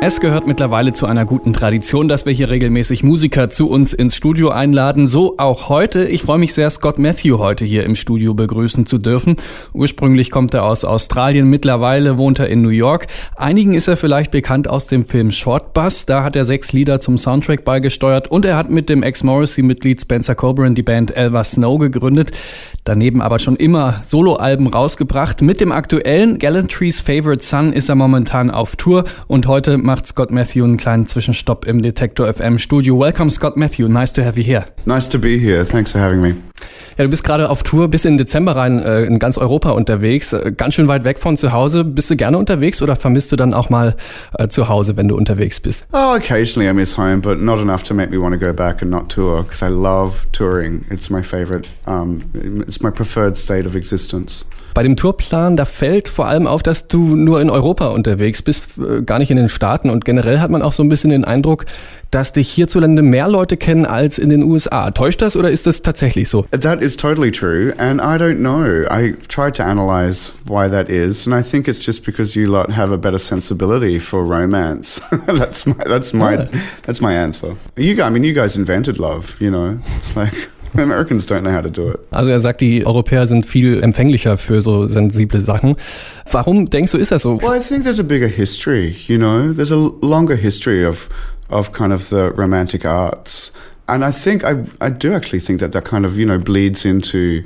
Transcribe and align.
Es 0.00 0.20
gehört 0.20 0.46
mittlerweile 0.46 0.92
zu 0.92 1.06
einer 1.06 1.24
guten 1.24 1.52
Tradition, 1.52 2.06
dass 2.06 2.24
wir 2.24 2.32
hier 2.32 2.50
regelmäßig 2.50 3.02
Musiker 3.02 3.48
zu 3.48 3.68
uns 3.68 3.92
ins 3.92 4.14
Studio 4.14 4.50
einladen. 4.50 5.08
So 5.08 5.34
auch 5.38 5.68
heute. 5.68 6.04
Ich 6.04 6.22
freue 6.22 6.38
mich 6.38 6.54
sehr, 6.54 6.70
Scott 6.70 7.00
Matthew 7.00 7.38
heute 7.38 7.64
hier 7.64 7.82
im 7.82 7.96
Studio 7.96 8.32
begrüßen 8.32 8.86
zu 8.86 8.98
dürfen. 8.98 9.34
Ursprünglich 9.74 10.30
kommt 10.30 10.54
er 10.54 10.64
aus 10.66 10.84
Australien, 10.84 11.50
mittlerweile 11.50 12.16
wohnt 12.16 12.38
er 12.38 12.48
in 12.48 12.62
New 12.62 12.68
York. 12.68 13.08
Einigen 13.34 13.74
ist 13.74 13.88
er 13.88 13.96
vielleicht 13.96 14.30
bekannt 14.30 14.68
aus 14.68 14.86
dem 14.86 15.04
Film 15.04 15.32
Short 15.32 15.74
Bus. 15.74 16.06
Da 16.06 16.22
hat 16.22 16.36
er 16.36 16.44
sechs 16.44 16.72
Lieder 16.72 17.00
zum 17.00 17.18
Soundtrack 17.18 17.64
beigesteuert 17.64 18.28
und 18.28 18.44
er 18.44 18.56
hat 18.56 18.70
mit 18.70 18.88
dem 18.90 19.02
Ex-Morrissey-Mitglied 19.02 20.00
Spencer 20.00 20.36
Coburn 20.36 20.76
die 20.76 20.84
Band 20.84 21.16
Elva 21.16 21.42
Snow 21.42 21.76
gegründet. 21.80 22.30
Daneben 22.84 23.20
aber 23.20 23.40
schon 23.40 23.56
immer 23.56 24.00
Soloalben 24.04 24.68
rausgebracht. 24.68 25.42
Mit 25.42 25.60
dem 25.60 25.72
aktuellen 25.72 26.38
Gallantry's 26.38 27.00
Favorite 27.00 27.44
Son 27.44 27.72
ist 27.72 27.88
er 27.88 27.96
momentan 27.96 28.52
auf 28.52 28.76
Tour 28.76 29.02
und 29.26 29.48
heute 29.48 29.76
macht 29.88 30.06
Scott 30.06 30.30
Matthew 30.30 30.64
einen 30.64 30.76
kleinen 30.76 31.06
Zwischenstopp 31.06 31.66
im 31.66 31.80
Detektor 31.80 32.30
FM 32.30 32.58
Studio. 32.58 33.00
Welcome 33.00 33.30
Scott 33.30 33.56
Matthew, 33.56 33.88
nice 33.88 34.12
to 34.12 34.22
have 34.22 34.38
you 34.38 34.44
here. 34.44 34.66
Nice 34.84 35.08
to 35.08 35.18
be 35.18 35.38
here, 35.38 35.66
thanks 35.66 35.92
for 35.92 35.98
having 35.98 36.20
me. 36.20 36.34
Ja, 36.98 37.04
du 37.04 37.08
bist 37.08 37.24
gerade 37.24 37.48
auf 37.48 37.62
Tour 37.62 37.88
bis 37.88 38.04
in 38.04 38.18
Dezember 38.18 38.54
rein 38.54 38.80
äh, 38.80 39.04
in 39.04 39.18
ganz 39.18 39.38
Europa 39.38 39.70
unterwegs, 39.70 40.34
äh, 40.34 40.52
ganz 40.54 40.74
schön 40.74 40.88
weit 40.88 41.04
weg 41.04 41.18
von 41.18 41.38
zu 41.38 41.52
Hause. 41.52 41.84
Bist 41.84 42.10
du 42.10 42.16
gerne 42.16 42.36
unterwegs 42.36 42.82
oder 42.82 42.96
vermisst 42.96 43.32
du 43.32 43.36
dann 43.36 43.54
auch 43.54 43.70
mal 43.70 43.96
äh, 44.38 44.48
zu 44.48 44.68
Hause, 44.68 44.98
wenn 44.98 45.08
du 45.08 45.16
unterwegs 45.16 45.58
bist? 45.58 45.86
Oh, 45.94 46.16
occasionally 46.16 46.68
I 46.68 46.74
miss 46.74 46.98
home, 46.98 47.22
but 47.22 47.40
not 47.40 47.58
enough 47.58 47.82
to 47.84 47.94
make 47.94 48.10
me 48.10 48.20
want 48.20 48.38
to 48.38 48.46
go 48.46 48.52
back 48.52 48.82
and 48.82 48.90
not 48.90 49.08
tour 49.08 49.42
because 49.42 49.64
I 49.64 49.70
love 49.70 50.26
touring. 50.32 50.84
It's 50.90 51.08
my 51.08 51.22
favorite, 51.22 51.66
um, 51.86 52.20
it's 52.34 52.82
my 52.82 52.90
preferred 52.90 53.38
state 53.38 53.64
of 53.64 53.74
existence. 53.74 54.44
Bei 54.78 54.84
dem 54.84 54.94
Tourplan, 54.94 55.56
da 55.56 55.64
fällt 55.64 56.08
vor 56.08 56.28
allem 56.28 56.46
auf, 56.46 56.62
dass 56.62 56.86
du 56.86 57.16
nur 57.16 57.40
in 57.40 57.50
Europa 57.50 57.88
unterwegs 57.88 58.42
bist, 58.42 58.78
äh, 58.78 59.02
gar 59.02 59.18
nicht 59.18 59.28
in 59.28 59.36
den 59.36 59.48
Staaten. 59.48 59.90
Und 59.90 60.04
generell 60.04 60.38
hat 60.38 60.52
man 60.52 60.62
auch 60.62 60.70
so 60.70 60.84
ein 60.84 60.88
bisschen 60.88 61.10
den 61.10 61.24
Eindruck, 61.24 61.66
dass 62.12 62.32
dich 62.32 62.48
hierzulande 62.48 63.02
mehr 63.02 63.26
Leute 63.26 63.56
kennen 63.56 63.86
als 63.86 64.20
in 64.20 64.28
den 64.28 64.44
USA. 64.44 64.92
Täuscht 64.92 65.20
das 65.20 65.34
oder 65.34 65.50
ist 65.50 65.66
das 65.66 65.82
tatsächlich 65.82 66.28
so? 66.28 66.46
That 66.52 66.80
is 66.80 66.96
totally 66.96 67.32
true, 67.32 67.74
and 67.76 68.00
I 68.00 68.22
don't 68.22 68.36
know. 68.36 68.86
I 68.88 69.16
tried 69.26 69.56
to 69.56 69.64
analyze 69.64 70.32
why 70.46 70.70
that 70.70 70.88
is, 70.88 71.26
and 71.26 71.34
I 71.34 71.42
think 71.42 71.66
it's 71.66 71.84
just 71.84 72.06
because 72.06 72.38
you 72.38 72.48
lot 72.48 72.70
have 72.70 72.94
a 72.94 72.98
better 72.98 73.18
sensibility 73.18 73.98
for 73.98 74.22
romance. 74.22 75.02
that's 75.26 75.66
my 75.66 75.74
that's 75.88 76.14
my 76.14 76.36
oh. 76.36 76.48
that's 76.86 77.00
my 77.00 77.12
answer. 77.12 77.56
You, 77.74 78.00
I 78.00 78.10
mean, 78.10 78.22
you 78.22 78.32
guys 78.32 78.56
invented 78.56 79.00
love. 79.00 79.36
You 79.40 79.50
know, 79.50 79.80
it's 79.98 80.14
like. 80.14 80.50
Americans 80.76 81.26
don't 81.26 81.42
know 81.42 81.52
how 81.52 81.62
to 81.62 81.70
do 81.70 81.90
it. 81.90 82.00
Also 82.10 82.30
er 82.30 82.40
sagt, 82.40 82.60
die 82.60 82.84
Europäer 82.84 83.26
sind 83.26 83.46
viel 83.46 83.82
empfänglicher 83.82 84.36
für 84.36 84.60
so 84.60 84.86
sensible 84.86 85.40
Sachen. 85.40 85.76
Warum 86.30 86.68
denkst 86.68 86.92
du, 86.92 86.98
ist 86.98 87.10
das 87.12 87.22
so? 87.22 87.40
Well, 87.40 87.58
I 87.58 87.62
think 87.62 87.84
there's 87.84 88.00
a 88.00 88.04
bigger 88.04 88.28
history, 88.28 88.96
you 89.06 89.18
know. 89.18 89.52
There's 89.52 89.72
a 89.72 89.90
longer 90.00 90.36
history 90.36 90.86
of 90.86 91.08
of 91.50 91.72
kind 91.72 91.92
of 91.92 92.10
the 92.10 92.30
romantic 92.36 92.84
arts. 92.84 93.52
And 93.86 94.04
I 94.04 94.12
think 94.12 94.44
I 94.44 94.64
I 94.80 94.90
do 94.90 95.14
actually 95.14 95.40
think 95.40 95.60
that 95.60 95.72
that 95.72 95.84
kind 95.84 96.04
of, 96.04 96.18
you 96.18 96.26
know, 96.26 96.38
bleeds 96.38 96.84
into 96.84 97.42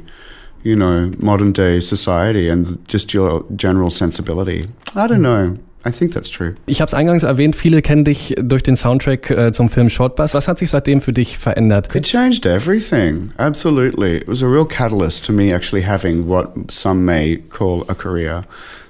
you 0.64 0.77
know, 0.77 1.11
modern 1.19 1.53
day 1.53 1.81
society 1.81 2.48
and 2.48 2.86
just 2.89 3.12
your 3.12 3.45
general 3.57 3.91
sensibility. 3.91 4.69
I 4.95 5.07
don't 5.07 5.23
know. 5.23 5.59
I 5.84 5.91
think 5.91 6.12
that's 6.12 6.30
true. 6.30 6.55
Ich 6.66 6.80
habe 6.80 6.88
es 6.88 6.94
eingangs 6.94 7.25
erwähnt, 7.25 7.56
viele 7.56 7.83
kennen 7.83 8.05
dich 8.05 8.34
durch 8.38 8.62
den 8.62 8.77
Soundtrack 8.77 9.30
äh, 9.30 9.52
zum 9.52 9.69
Film 9.69 9.91
Shortbus. 9.91 10.34
Was 10.34 10.47
hat 10.47 10.58
sich 10.58 10.70
seitdem 10.70 11.00
für 11.00 11.12
dich 11.12 11.39
verändert? 11.39 11.94
It 11.94 12.05
changed 12.05 12.47
everything. 12.47 13.33
Absolutely. 13.39 14.19
It 14.19 14.28
was 14.28 14.42
a 14.42 14.47
real 14.47 14.64
catalyst 14.64 15.27
to 15.27 15.33
me 15.33 15.52
actually 15.52 15.84
having 15.84 16.28
what 16.28 16.70
some 16.70 17.05
may 17.05 17.39
call 17.50 17.84
a 17.89 17.94
career. 17.94 18.44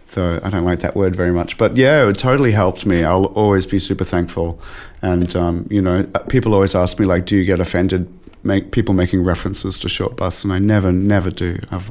So 0.06 0.38
I 0.44 0.50
don't 0.50 0.64
like 0.64 0.80
that 0.80 0.94
word 0.94 1.16
very 1.16 1.32
much. 1.32 1.56
But 1.56 1.74
yeah, 1.78 2.06
it 2.06 2.18
totally 2.18 2.52
helped 2.52 2.84
me. 2.84 3.02
I'll 3.02 3.32
always 3.34 3.64
be 3.64 3.78
super 3.78 4.04
thankful. 4.04 4.60
And, 5.00 5.34
um, 5.34 5.66
you 5.70 5.80
know, 5.80 6.04
people 6.28 6.52
always 6.52 6.74
ask 6.74 7.00
me, 7.00 7.06
like, 7.06 7.24
do 7.24 7.34
you 7.34 7.46
get 7.46 7.60
offended 7.60 8.06
make 8.44 8.72
people 8.72 8.92
making 8.92 9.24
references 9.24 9.78
to 9.78 9.88
Short 9.88 10.16
Bus? 10.16 10.44
And 10.44 10.52
I 10.52 10.58
never, 10.58 10.92
never 10.92 11.30
do. 11.30 11.58
I've, 11.70 11.90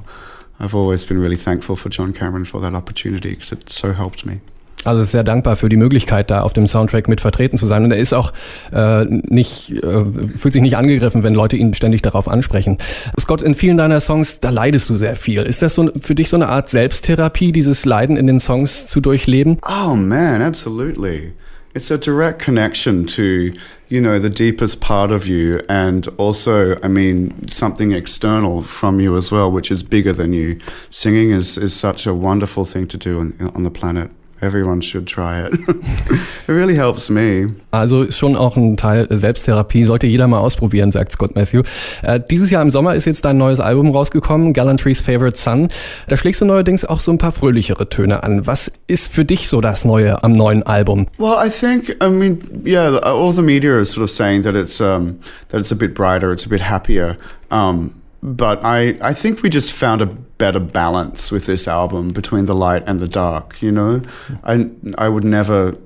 I've 0.59 0.75
always 0.75 1.03
been 1.03 1.17
really 1.17 1.35
thankful 1.35 1.75
for 1.75 1.89
John 1.89 2.13
Cameron 2.13 2.45
for 2.45 2.61
that 2.61 2.75
opportunity 2.75 3.31
because 3.31 3.51
it 3.51 3.71
so 3.71 3.93
helped 3.93 4.23
me. 4.23 4.41
Also 4.83 5.01
ist 5.01 5.11
sehr 5.11 5.23
dankbar 5.23 5.55
für 5.55 5.69
die 5.69 5.75
Möglichkeit, 5.75 6.31
da 6.31 6.41
auf 6.41 6.53
dem 6.53 6.67
Soundtrack 6.67 7.07
mit 7.07 7.21
vertreten 7.21 7.57
zu 7.57 7.65
sein. 7.65 7.83
Und 7.83 7.91
er 7.91 7.99
ist 7.99 8.13
auch 8.13 8.33
äh, 8.71 9.05
nicht, 9.05 9.71
äh, 9.71 10.05
fühlt 10.37 10.53
sich 10.53 10.61
nicht 10.61 10.77
angegriffen, 10.77 11.23
wenn 11.23 11.33
Leute 11.33 11.55
ihn 11.55 11.73
ständig 11.73 12.01
darauf 12.01 12.27
ansprechen. 12.27 12.77
Scott, 13.19 13.41
in 13.41 13.55
vielen 13.55 13.77
deiner 13.77 13.99
Songs, 13.99 14.39
da 14.39 14.49
leidest 14.49 14.89
du 14.89 14.97
sehr 14.97 15.15
viel. 15.15 15.43
Ist 15.43 15.61
das 15.61 15.75
so 15.75 15.91
für 15.99 16.15
dich 16.15 16.29
so 16.29 16.37
eine 16.37 16.49
Art 16.49 16.69
Selbsttherapie, 16.69 17.51
dieses 17.51 17.85
Leiden 17.85 18.17
in 18.17 18.27
den 18.27 18.39
Songs 18.39 18.87
zu 18.87 19.01
durchleben? 19.01 19.57
Oh 19.67 19.95
man, 19.95 20.41
absolutely. 20.41 21.33
It's 21.73 21.89
a 21.89 21.97
direct 21.97 22.41
connection 22.43 23.07
to, 23.07 23.51
you 23.87 24.01
know, 24.01 24.19
the 24.19 24.29
deepest 24.29 24.81
part 24.81 25.09
of 25.09 25.25
you 25.25 25.61
and 25.69 26.05
also, 26.17 26.75
I 26.83 26.89
mean, 26.89 27.33
something 27.47 27.93
external 27.93 28.61
from 28.61 28.99
you 28.99 29.15
as 29.15 29.31
well, 29.31 29.49
which 29.53 29.71
is 29.71 29.81
bigger 29.81 30.13
than 30.13 30.33
you. 30.33 30.57
Singing 30.89 31.29
is, 31.29 31.57
is 31.57 31.73
such 31.73 32.05
a 32.05 32.13
wonderful 32.13 32.65
thing 32.65 32.87
to 32.87 32.97
do 32.97 33.19
on, 33.19 33.51
on 33.55 33.63
the 33.63 33.71
planet. 33.71 34.09
Everyone 34.41 34.81
should 34.81 35.05
try 35.05 35.45
it. 35.45 35.53
it 35.67 36.47
really 36.47 36.75
helps 36.75 37.09
me. 37.09 37.49
Also 37.69 38.09
schon 38.09 38.35
auch 38.35 38.57
ein 38.57 38.75
Teil 38.75 39.05
Selbsttherapie, 39.09 39.83
sollte 39.83 40.07
jeder 40.07 40.27
mal 40.27 40.39
ausprobieren, 40.39 40.91
sagt 40.91 41.11
Scott 41.11 41.35
Matthew. 41.35 41.61
Äh, 42.01 42.19
dieses 42.29 42.49
Jahr 42.49 42.63
im 42.63 42.71
Sommer 42.71 42.95
ist 42.95 43.05
jetzt 43.05 43.23
dein 43.23 43.37
neues 43.37 43.59
Album 43.59 43.91
rausgekommen, 43.91 44.53
Gallantry's 44.53 44.99
Favorite 44.99 45.37
Son. 45.37 45.67
Da 46.07 46.17
schlägst 46.17 46.41
du 46.41 46.45
neuerdings 46.45 46.85
auch 46.85 47.01
so 47.01 47.11
ein 47.11 47.19
paar 47.19 47.31
fröhlichere 47.31 47.87
Töne 47.89 48.23
an. 48.23 48.47
Was 48.47 48.71
ist 48.87 49.11
für 49.13 49.25
dich 49.25 49.47
so 49.47 49.61
das 49.61 49.85
Neue 49.85 50.23
am 50.23 50.31
neuen 50.31 50.63
Album? 50.63 51.05
Well, 51.19 51.35
I 51.45 51.49
think, 51.49 51.95
I 52.01 52.09
mean, 52.09 52.39
yeah, 52.65 52.97
all 52.97 53.31
the 53.31 53.43
media 53.43 53.79
is 53.79 53.91
sort 53.91 54.03
of 54.03 54.09
saying 54.09 54.41
that 54.43 54.55
it's 54.55 54.81
um, 54.81 55.17
that 55.49 55.59
it's 55.61 55.71
a 55.71 55.75
bit 55.75 55.93
brighter, 55.93 56.31
it's 56.31 56.47
a 56.47 56.49
bit 56.49 56.61
happier. 56.61 57.17
Um, 57.51 58.00
but 58.23 58.63
I, 58.63 58.97
I 59.01 59.13
think 59.13 59.41
we 59.41 59.49
just 59.49 59.71
found 59.71 60.01
a 60.01 60.05
better 60.05 60.59
balance 60.59 61.31
with 61.31 61.45
this 61.45 61.67
album 61.67 62.11
between 62.11 62.45
the 62.45 62.55
light 62.55 62.83
and 62.85 62.99
the 62.99 63.07
dark. 63.07 63.61
You 63.61 63.71
know, 63.71 64.01
I 64.43 64.69
I 64.97 65.09
would 65.09 65.23
never 65.23 65.77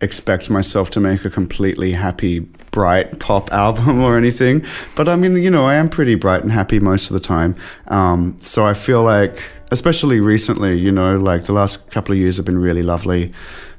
expect 0.00 0.48
myself 0.48 0.90
to 0.90 1.00
make 1.00 1.24
a 1.24 1.30
completely 1.30 1.92
happy, 1.92 2.40
bright 2.70 3.18
pop 3.18 3.52
album 3.52 4.00
or 4.00 4.16
anything. 4.16 4.64
But 4.94 5.08
I 5.08 5.16
mean, 5.16 5.36
you 5.42 5.50
know, 5.50 5.64
I 5.64 5.74
am 5.74 5.88
pretty 5.88 6.14
bright 6.14 6.42
and 6.42 6.52
happy 6.52 6.78
most 6.78 7.10
of 7.10 7.14
the 7.14 7.20
time. 7.20 7.56
Um, 7.88 8.36
so 8.40 8.66
I 8.66 8.74
feel 8.74 9.02
like, 9.02 9.42
especially 9.70 10.20
recently, 10.20 10.78
you 10.78 10.92
know, 10.92 11.16
like 11.16 11.44
the 11.44 11.52
last 11.52 11.90
couple 11.90 12.12
of 12.12 12.18
years 12.18 12.36
have 12.36 12.46
been 12.46 12.58
really 12.58 12.82
lovely 12.82 13.32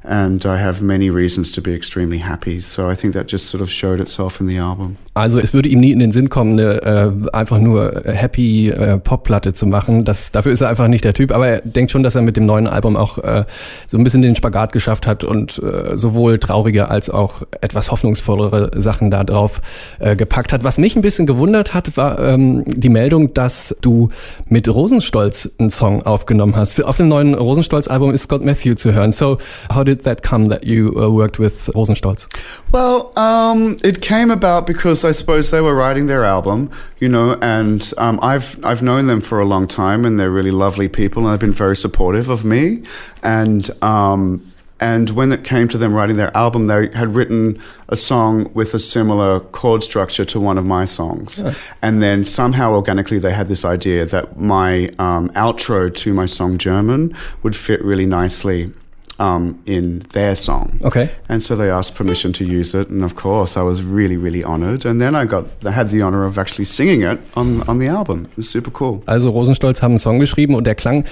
and 0.04 0.46
I 0.46 0.58
have 0.58 0.84
many 0.84 1.10
reasons 1.10 1.52
to 1.54 1.62
be 1.62 1.74
extremely 1.74 2.20
happy. 2.20 2.60
So 2.60 2.90
I 2.90 2.96
think 2.96 3.14
that 3.14 3.32
just 3.32 3.48
sort 3.48 3.62
of 3.62 3.70
showed 3.70 4.00
itself 4.00 4.40
in 4.40 4.48
the 4.48 4.58
album. 4.58 4.98
Also 5.14 5.40
es 5.40 5.54
würde 5.54 5.68
ihm 5.68 5.82
nie 5.82 5.92
in 5.92 6.00
den 6.00 6.12
Sinn 6.14 6.30
kommen, 6.30 6.58
eine 6.58 6.82
äh, 6.82 7.12
einfach 7.34 7.60
nur 7.60 8.04
happy 8.06 8.70
äh, 8.70 8.98
Popplatte 9.00 9.54
zu 9.54 9.66
machen. 9.66 10.06
Das, 10.06 10.32
dafür 10.32 10.54
ist 10.54 10.62
er 10.62 10.70
einfach 10.70 10.88
nicht 10.88 11.04
der 11.04 11.14
Typ. 11.14 11.34
Aber 11.34 11.48
er 11.48 11.62
denkt 11.62 11.92
schon, 11.92 12.04
dass 12.04 12.16
er 12.16 12.22
mit 12.22 12.38
dem 12.38 12.46
neuen 12.46 12.68
Album 12.68 12.96
auch 12.96 13.18
äh, 13.18 13.44
so 13.88 13.98
ein 13.98 14.04
bisschen 14.04 14.22
den 14.22 14.36
Spagat 14.36 14.72
geschafft 14.72 15.08
hat 15.08 15.26
und 15.26 15.62
äh, 15.62 15.98
sowohl 15.98 16.40
traurige 16.40 16.88
als 16.88 17.10
auch 17.10 17.42
etwas 17.60 17.92
hoffnungsvollere 17.92 18.72
Sachen 18.80 19.12
da 19.12 19.26
drauf 19.26 19.62
äh, 20.00 20.16
gepackt 20.16 20.54
hat. 20.54 20.64
Was 20.64 20.78
mich 20.78 20.96
ein 20.96 21.02
bisschen 21.02 21.26
gewundert 21.26 21.74
hat, 21.74 21.98
war 21.98 22.20
ähm, 22.20 22.64
die 22.66 22.90
Meldung, 22.90 23.34
dass 23.34 23.76
du 23.82 24.10
mit 24.48 24.70
Rosenstolz 24.70 25.52
einen 25.60 25.70
Song 25.70 26.04
aufgenommen 26.04 26.56
hast. 26.56 26.82
Auf 26.82 26.98
dem 26.98 27.10
neuen 27.10 27.34
Rosenstolz-Album 27.34 28.14
ist 28.14 28.24
Scott 28.24 28.46
Matthew 28.46 28.76
zu 28.76 28.94
hören. 28.94 29.12
So, 29.12 29.38
how 29.74 29.84
did 29.90 30.02
that 30.02 30.22
come 30.22 30.46
that 30.46 30.64
you 30.66 30.94
uh, 30.96 31.10
worked 31.10 31.40
with 31.40 31.70
Rosenstolz? 31.74 32.28
Well, 32.72 33.12
um, 33.18 33.78
it 33.84 34.02
came 34.02 34.30
about 34.30 34.68
because 34.68 35.04
I 35.04 35.12
suppose 35.12 35.50
they 35.50 35.62
were 35.62 35.76
writing 35.76 36.06
their 36.06 36.24
album, 36.24 36.70
you 37.00 37.10
know, 37.10 37.38
and 37.42 37.82
um, 37.98 38.20
I've 38.22 38.64
I've 38.64 38.84
known 38.84 39.08
them 39.08 39.22
for 39.22 39.40
a 39.40 39.46
long 39.46 39.68
time, 39.68 40.06
and 40.06 40.20
they're 40.20 40.36
really 40.40 40.52
lovely 40.52 40.88
people, 40.88 41.24
and 41.24 41.32
they've 41.32 41.48
been 41.48 41.64
very 41.66 41.76
supportive 41.76 42.30
of 42.30 42.44
me, 42.44 42.84
and. 43.24 43.70
Um, 43.82 44.46
and 44.82 45.10
when 45.10 45.30
it 45.34 45.44
came 45.44 45.68
to 45.68 45.78
them 45.78 45.94
writing 45.94 46.16
their 46.16 46.32
album, 46.38 46.68
they 46.68 46.88
had 46.94 47.14
written 47.14 47.60
a 47.90 47.98
song 47.98 48.50
with 48.54 48.74
a 48.74 48.80
similar 48.80 49.42
chord 49.42 49.84
structure 49.84 50.24
to 50.24 50.40
one 50.40 50.58
of 50.58 50.66
my 50.66 50.86
songs. 50.86 51.40
Yeah. 51.40 51.54
And 51.82 52.02
then 52.02 52.24
somehow 52.24 52.72
organically 52.72 53.20
they 53.20 53.34
had 53.34 53.48
this 53.48 53.66
idea 53.66 54.06
that 54.06 54.40
my 54.40 54.88
um, 54.98 55.32
outro 55.32 55.94
to 55.94 56.14
my 56.14 56.26
song 56.26 56.58
German 56.58 57.14
would 57.44 57.58
fit 57.58 57.84
really 57.84 58.06
nicely 58.06 58.72
um, 59.20 59.60
in 59.66 60.00
their 60.14 60.36
song. 60.36 60.80
Okay. 60.84 61.10
And 61.28 61.44
so 61.44 61.56
they 61.56 61.70
asked 61.70 61.96
permission 61.96 62.34
to 62.34 62.44
use 62.44 62.74
it, 62.74 62.90
and 62.90 63.04
of 63.04 63.16
course 63.16 63.58
I 63.58 63.62
was 63.62 63.84
really, 63.84 64.18
really 64.18 64.44
honored. 64.44 64.86
And 64.86 65.00
then 65.00 65.16
I 65.16 65.26
got, 65.26 65.46
I 65.66 65.72
had 65.72 65.90
the 65.90 66.02
honor 66.02 66.26
of 66.26 66.38
actually 66.38 66.66
singing 66.66 67.04
it 67.04 67.20
on, 67.36 67.62
on 67.68 67.80
the 67.80 67.88
album. 67.88 68.26
It 68.32 68.38
was 68.38 68.50
super 68.50 68.72
cool. 68.80 69.04
Also 69.06 69.30
Rosenstolz 69.30 69.82
haben 69.82 69.92
einen 69.92 70.00
Song 70.00 70.20
geschrieben 70.20 70.56
und 70.56 70.66
der 70.66 70.76
klang 70.76 71.04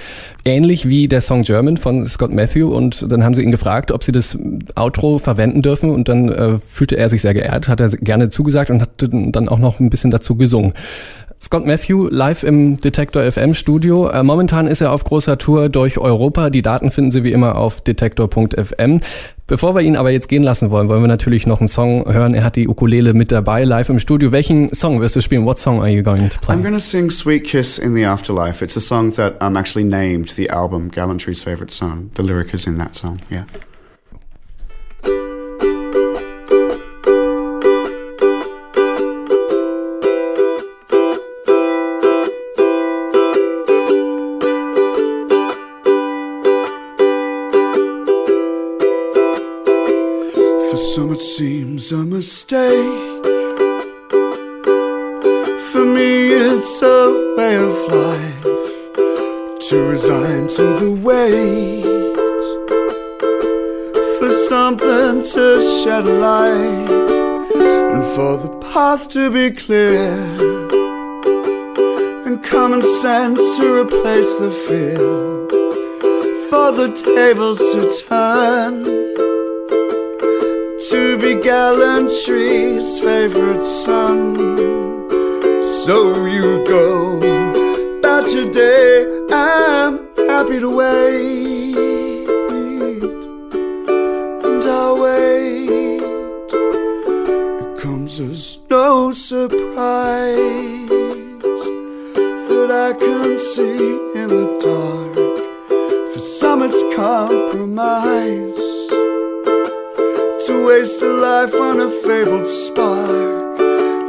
ähnlich 0.44 0.88
wie 0.88 1.06
der 1.06 1.20
Song 1.20 1.42
German 1.42 1.76
von 1.76 2.06
Scott 2.06 2.32
Matthew. 2.32 2.74
Und 2.74 3.10
dann 3.10 3.22
haben 3.22 3.34
sie 3.34 3.42
ihn 3.42 3.50
gefragt, 3.50 3.92
ob 3.92 4.02
sie 4.02 4.12
das 4.12 4.38
Outro 4.74 5.18
verwenden 5.18 5.62
dürfen. 5.62 5.90
Und 5.90 6.08
dann 6.08 6.30
äh, 6.30 6.58
fühlte 6.58 6.96
er 6.96 7.08
sich 7.08 7.22
sehr 7.22 7.34
geehrt, 7.34 7.68
hat 7.68 7.80
er 7.80 7.90
gerne 7.90 8.30
zugesagt 8.30 8.70
und 8.70 8.80
hat 8.80 8.90
dann 8.98 9.48
auch 9.48 9.58
noch 9.58 9.80
ein 9.80 9.90
bisschen 9.90 10.10
dazu 10.10 10.36
gesungen. 10.36 10.72
Scott 11.40 11.64
Matthew 11.64 12.08
live 12.10 12.42
im 12.42 12.80
Detektor 12.80 13.22
FM 13.22 13.54
Studio. 13.54 14.08
Äh, 14.08 14.22
momentan 14.24 14.66
ist 14.66 14.80
er 14.80 14.92
auf 14.92 15.04
großer 15.04 15.38
Tour 15.38 15.68
durch 15.68 15.96
Europa. 15.96 16.50
Die 16.50 16.62
Daten 16.62 16.90
finden 16.90 17.12
Sie 17.12 17.22
wie 17.22 17.32
immer 17.32 17.56
auf 17.56 17.80
detektor.fm. 17.80 19.00
Bevor 19.46 19.74
wir 19.74 19.82
ihn 19.82 19.96
aber 19.96 20.10
jetzt 20.10 20.28
gehen 20.28 20.42
lassen 20.42 20.70
wollen, 20.70 20.88
wollen 20.88 21.00
wir 21.02 21.08
natürlich 21.08 21.46
noch 21.46 21.60
einen 21.60 21.68
Song 21.68 22.04
hören. 22.12 22.34
Er 22.34 22.44
hat 22.44 22.56
die 22.56 22.68
Ukulele 22.68 23.14
mit 23.14 23.30
dabei, 23.30 23.64
live 23.64 23.88
im 23.88 24.00
Studio. 24.00 24.32
Welchen 24.32 24.74
Song 24.74 25.00
wirst 25.00 25.16
du 25.16 25.22
spielen? 25.22 25.46
What 25.46 25.58
song 25.58 25.80
are 25.80 25.88
you 25.88 26.02
going 26.02 26.28
to 26.28 26.38
play? 26.40 26.54
I'm 26.54 26.62
going 26.62 26.74
to 26.74 26.80
sing 26.80 27.08
Sweet 27.08 27.44
Kiss 27.44 27.78
in 27.78 27.94
the 27.94 28.04
Afterlife. 28.04 28.62
It's 28.62 28.76
a 28.76 28.80
song 28.80 29.12
that 29.14 29.40
um, 29.40 29.56
actually 29.56 29.84
named 29.84 30.30
the 30.36 30.50
album 30.50 30.90
Gallantry's 30.90 31.42
favorite 31.42 31.72
song. 31.72 32.10
The 32.14 32.22
lyric 32.24 32.52
is 32.52 32.66
in 32.66 32.78
that 32.78 32.96
song, 32.96 33.20
yeah. 33.30 33.44
Some 50.98 51.12
it 51.12 51.20
seems 51.20 51.92
a 51.92 52.04
mistake. 52.04 53.22
For 55.70 55.84
me, 55.96 56.10
it's 56.50 56.82
a 56.82 57.34
way 57.36 57.54
of 57.68 57.76
life 58.04 58.42
to 59.68 59.76
resign 59.92 60.48
to 60.56 60.64
the 60.80 60.90
wait 61.08 61.84
for 64.18 64.32
something 64.32 65.22
to 65.34 65.44
shed 65.78 66.04
light 66.04 66.90
and 67.92 68.02
for 68.16 68.32
the 68.44 68.52
path 68.72 69.08
to 69.10 69.30
be 69.30 69.52
clear 69.52 70.10
and 72.26 72.42
common 72.42 72.82
sense 72.82 73.56
to 73.58 73.64
replace 73.82 74.34
the 74.34 74.50
fear 74.66 74.98
for 76.50 76.72
the 76.72 76.88
tables 77.14 77.60
to 77.72 77.80
turn 78.08 78.97
to 80.90 81.18
be 81.18 81.34
gallantry's 81.34 82.98
favorite 82.98 83.64
son. 83.66 84.34
So 85.62 86.24
you 86.24 86.64
go 86.64 87.18
about 87.98 88.32
your 88.32 88.50
day, 88.50 89.26
I'm 89.30 90.08
happy 90.16 90.58
to 90.60 90.70
wait. 90.74 92.28
And 94.44 94.64
I'll 94.64 95.02
wait. 95.02 96.00
It 97.62 97.78
comes 97.78 98.18
as 98.18 98.58
no 98.70 99.12
surprise 99.12 100.88
that 102.48 102.70
I 102.70 102.98
can 102.98 103.38
see 103.38 103.76
in 104.14 104.28
the 104.28 104.58
dark. 104.62 106.14
For 106.14 106.20
some, 106.20 106.62
it's 106.62 106.82
compromise 106.96 108.67
waste 110.78 111.02
a 111.02 111.08
life 111.08 111.54
on 111.54 111.80
a 111.80 111.90
fabled 112.02 112.46
spark. 112.46 113.58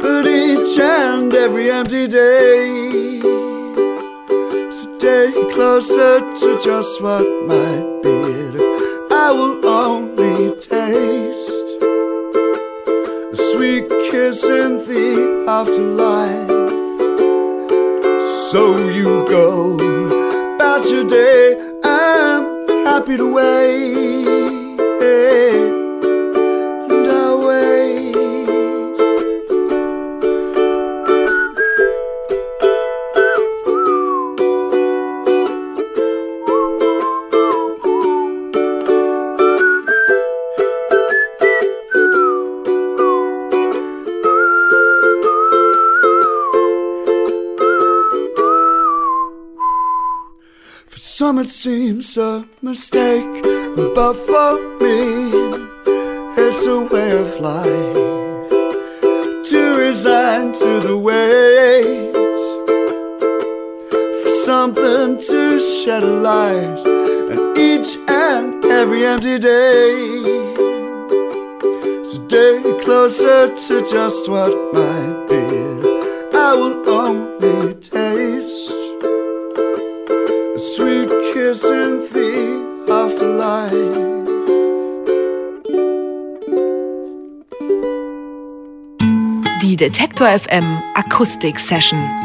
But 0.02 0.24
each 0.26 0.78
and 0.78 1.32
every 1.34 1.68
empty 1.68 2.06
day 2.06 3.18
is 4.68 4.86
a 4.86 4.98
day 4.98 5.32
closer 5.52 6.20
to 6.40 6.48
just 6.68 7.02
what 7.02 7.26
might 7.50 7.86
be. 8.04 8.20
I 9.10 9.28
will 9.38 9.56
only 9.66 10.54
taste 10.60 11.70
a 13.32 13.36
sweet 13.50 13.88
kiss 14.08 14.44
in 14.44 14.70
the 14.88 15.44
afterlife. 15.58 16.50
So 18.48 18.62
you 18.98 19.24
go 19.26 19.74
about 20.54 20.88
your 20.92 21.06
day. 21.08 21.42
I'm 21.82 22.44
happy 22.86 23.16
to 23.16 23.34
wait. 23.34 23.59
It 51.38 51.48
seems 51.48 52.16
a 52.18 52.44
mistake, 52.60 53.42
but 53.94 54.14
for 54.14 54.58
me, 54.80 55.30
it's 56.36 56.66
a 56.66 56.80
way 56.80 57.12
of 57.18 57.40
life 57.40 58.48
to 59.50 59.76
resign 59.78 60.52
to 60.52 60.80
the 60.80 60.96
wait 60.98 62.12
for 64.22 64.30
something 64.30 65.18
to 65.18 65.60
shed 65.60 66.02
a 66.02 66.06
light, 66.06 66.80
and 67.30 67.58
each 67.58 67.96
and 68.08 68.64
every 68.64 69.04
empty 69.06 69.38
day 69.38 69.90
is 72.04 72.14
a 72.16 72.26
day 72.28 72.62
closer 72.82 73.54
to 73.54 73.80
just 73.88 74.28
what 74.28 74.52
might 74.74 75.26
be. 75.28 75.44
I 76.36 76.54
will 76.54 76.88
only 76.88 77.29
kiss 81.50 81.64
in 81.64 82.00
the 82.12 82.92
afterlife. 82.92 83.72
Die 89.60 89.76
Detektor 89.76 90.28
FM 90.38 90.80
Akustik 90.94 91.58
Session. 91.58 92.19